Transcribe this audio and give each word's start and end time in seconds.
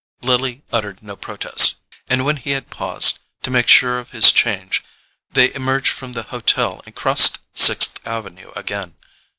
Lily 0.23 0.63
uttered 0.71 1.03
no 1.03 1.15
protest, 1.15 1.75
and 2.09 2.25
when 2.25 2.37
he 2.37 2.53
had 2.57 2.71
paused 2.71 3.19
to 3.43 3.51
make 3.51 3.67
sure 3.67 3.99
of 3.99 4.09
his 4.09 4.31
change 4.31 4.83
they 5.33 5.53
emerged 5.53 5.89
from 5.93 6.13
the 6.13 6.23
hotel 6.33 6.81
and 6.87 6.95
crossed 6.95 7.37
Sixth 7.53 7.99
Avenue 8.03 8.51
again. 8.55 8.95